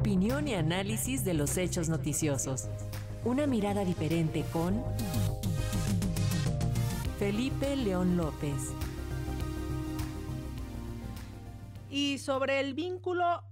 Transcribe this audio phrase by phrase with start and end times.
[0.00, 2.68] Opinión y análisis de los hechos noticiosos.
[3.22, 4.82] Una mirada diferente con
[7.18, 8.72] Felipe León López.
[11.90, 13.44] Y sobre el vínculo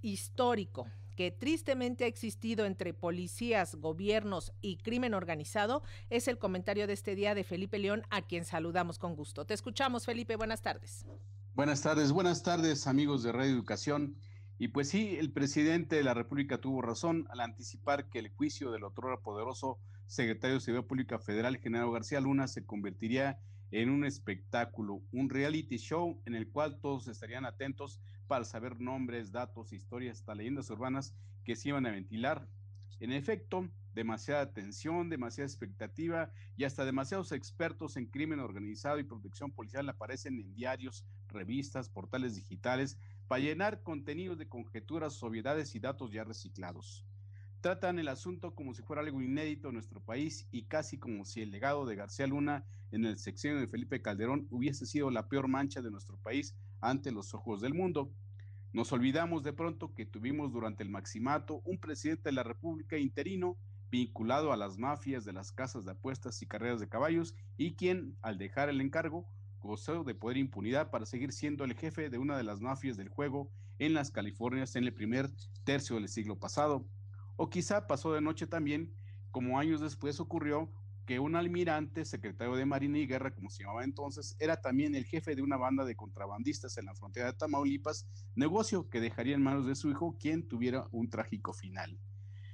[0.00, 6.94] histórico que tristemente ha existido entre policías, gobiernos y crimen organizado, es el comentario de
[6.94, 9.44] este día de Felipe León, a quien saludamos con gusto.
[9.44, 10.34] Te escuchamos, Felipe.
[10.34, 11.06] Buenas tardes.
[11.54, 14.16] Buenas tardes, buenas tardes, amigos de Radio Educación.
[14.58, 18.70] Y pues sí, el presidente de la República tuvo razón al anticipar que el juicio
[18.70, 23.40] del otro poderoso secretario de Seguridad Pública Federal, General García Luna, se convertiría
[23.70, 29.32] en un espectáculo, un reality show en el cual todos estarían atentos para saber nombres,
[29.32, 31.14] datos, historias, hasta leyendas urbanas
[31.44, 32.46] que se iban a ventilar.
[33.02, 39.50] En efecto, demasiada atención, demasiada expectativa y hasta demasiados expertos en crimen organizado y protección
[39.50, 46.12] policial aparecen en diarios, revistas, portales digitales para llenar contenidos de conjeturas, obviedades y datos
[46.12, 47.04] ya reciclados.
[47.60, 51.42] Tratan el asunto como si fuera algo inédito en nuestro país y casi como si
[51.42, 55.48] el legado de García Luna en el sexenio de Felipe Calderón hubiese sido la peor
[55.48, 58.12] mancha de nuestro país ante los ojos del mundo.
[58.72, 63.58] Nos olvidamos de pronto que tuvimos durante el maximato un presidente de la República interino
[63.90, 68.16] vinculado a las mafias de las casas de apuestas y carreras de caballos y quien,
[68.22, 69.28] al dejar el encargo,
[69.60, 73.10] gozó de poder impunidad para seguir siendo el jefe de una de las mafias del
[73.10, 75.28] juego en las Californias en el primer
[75.64, 76.86] tercio del siglo pasado.
[77.36, 78.94] O quizá pasó de noche también,
[79.30, 80.72] como años después ocurrió,
[81.06, 85.04] que un almirante, secretario de Marina y Guerra, como se llamaba entonces, era también el
[85.04, 89.42] jefe de una banda de contrabandistas en la frontera de Tamaulipas, negocio que dejaría en
[89.42, 91.98] manos de su hijo, quien tuviera un trágico final.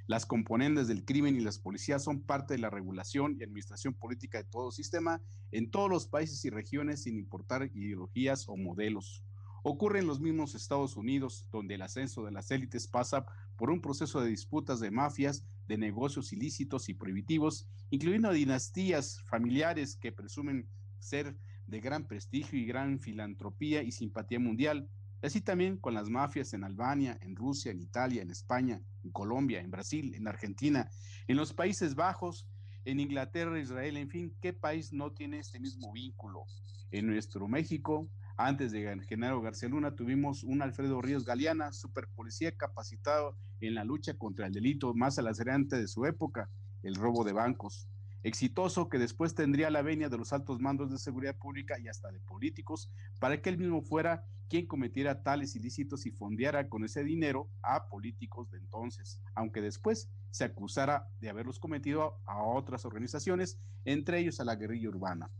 [0.06, 4.38] Las componentes del crimen y las policías son parte de la regulación y administración política
[4.38, 9.22] de todo sistema en todos los países y regiones sin importar ideologías o modelos.
[9.70, 13.82] Ocurre en los mismos Estados Unidos, donde el ascenso de las élites pasa por un
[13.82, 20.66] proceso de disputas de mafias, de negocios ilícitos y prohibitivos, incluyendo dinastías familiares que presumen
[20.98, 21.36] ser
[21.66, 24.88] de gran prestigio y gran filantropía y simpatía mundial,
[25.20, 29.60] así también con las mafias en Albania, en Rusia, en Italia, en España, en Colombia,
[29.60, 30.88] en Brasil, en Argentina,
[31.26, 32.48] en los Países Bajos,
[32.90, 36.44] en Inglaterra, Israel, en fin, ¿qué país no tiene este mismo vínculo?
[36.90, 42.50] En nuestro México, antes de Genaro García Luna tuvimos un Alfredo Ríos Galeana, super policía
[42.56, 46.48] capacitado en la lucha contra el delito más alacerante de su época,
[46.82, 47.86] el robo de bancos.
[48.28, 52.12] Exitoso que después tendría la venia de los altos mandos de seguridad pública y hasta
[52.12, 57.04] de políticos para que él mismo fuera quien cometiera tales ilícitos y fondeara con ese
[57.04, 63.58] dinero a políticos de entonces, aunque después se acusara de haberlos cometido a otras organizaciones,
[63.86, 65.30] entre ellos a la guerrilla urbana.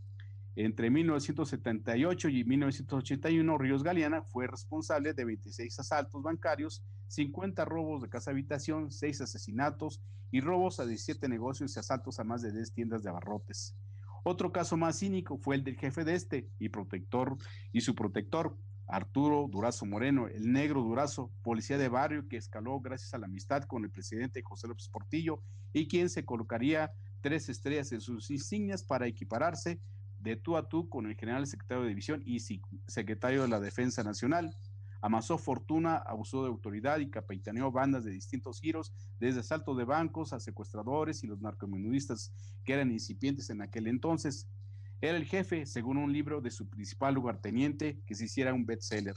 [0.57, 8.09] Entre 1978 y 1981, Ríos Galeana fue responsable de 26 asaltos bancarios, 50 robos de
[8.09, 10.01] casa habitación, 6 asesinatos
[10.31, 13.77] y robos a 17 negocios y asaltos a más de 10 tiendas de abarrotes.
[14.25, 17.37] Otro caso más cínico fue el del jefe de este y protector
[17.73, 23.13] y su protector, Arturo Durazo Moreno, el negro Durazo, policía de barrio que escaló gracias
[23.15, 25.43] a la amistad con el presidente José López Portillo
[25.73, 29.81] y quien se colocaría tres estrellas en sus insignias para equipararse
[30.21, 32.41] de tú a tú con el general secretario de división y
[32.87, 34.55] secretario de la Defensa Nacional.
[35.01, 40.33] Amasó fortuna, abusó de autoridad y capitaneó bandas de distintos giros, desde asaltos de bancos
[40.33, 42.33] a secuestradores y los narcomenudistas
[42.65, 44.49] que eran incipientes en aquel entonces.
[45.01, 49.15] Era el jefe, según un libro de su principal lugarteniente, que se hiciera un bestseller.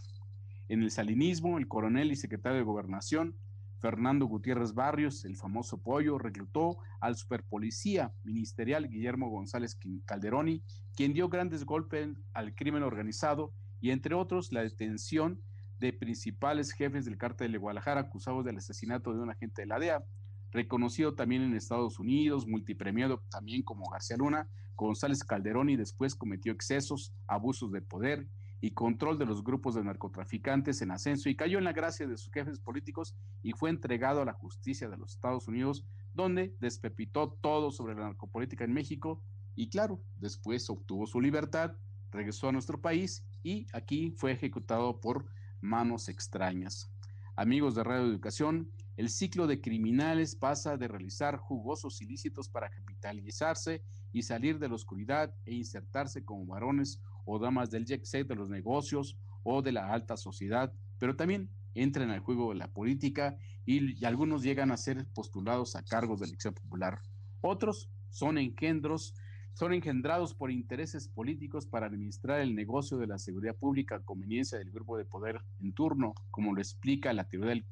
[0.70, 3.36] En el salinismo, el coronel y secretario de gobernación
[3.82, 10.64] Fernando Gutiérrez Barrios, el famoso pollo, reclutó al superpolicía ministerial Guillermo González Calderoni,
[10.96, 15.42] quien dio grandes golpes al crimen organizado y entre otros la detención
[15.80, 19.80] de principales jefes del cártel de Guadalajara acusados del asesinato de un agente de la
[19.80, 20.06] DEA.
[20.52, 27.16] Reconocido también en Estados Unidos, multipremiado también como García Luna, González Calderoni después cometió excesos,
[27.26, 28.28] abusos de poder
[28.62, 32.16] y control de los grupos de narcotraficantes en ascenso y cayó en la gracia de
[32.16, 37.38] sus jefes políticos y fue entregado a la justicia de los Estados Unidos, donde despepitó
[37.42, 39.24] todo sobre la narcopolítica en México
[39.56, 41.76] y claro, después obtuvo su libertad,
[42.12, 45.26] regresó a nuestro país y aquí fue ejecutado por
[45.60, 46.92] manos extrañas.
[47.36, 53.84] Amigos de Radio Educación, el ciclo de criminales pasa de realizar jugosos ilícitos para capitalizarse
[54.12, 58.36] y salir de la oscuridad e insertarse como varones o damas del jet set de
[58.36, 63.38] los negocios o de la alta sociedad, pero también entran al juego de la política
[63.66, 67.02] y, algunos llegan a ser postulados a cargos de elección popular.
[67.42, 69.16] Otros son engendros,
[69.54, 74.58] son engendrados por intereses políticos para administrar el negocio de la seguridad pública a conveniencia
[74.58, 77.66] del grupo de poder en turno, como lo explica la teoría del,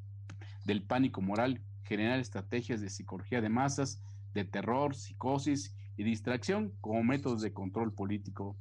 [0.66, 4.02] del pánico moral, generar estrategias de psicología de masas,
[4.34, 8.58] de terror, psicosis y distracción como métodos de control político.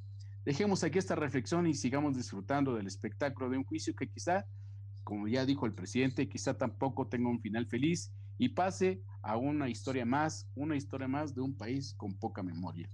[0.48, 4.46] Dejemos aquí esta reflexión y sigamos disfrutando del espectáculo de un juicio que quizá,
[5.04, 9.68] como ya dijo el presidente, quizá tampoco tenga un final feliz y pase a una
[9.68, 12.88] historia más, una historia más de un país con poca memoria.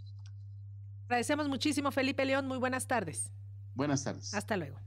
[1.04, 2.48] Agradecemos muchísimo, Felipe León.
[2.48, 3.30] Muy buenas tardes.
[3.72, 4.34] Buenas tardes.
[4.34, 4.80] Hasta luego.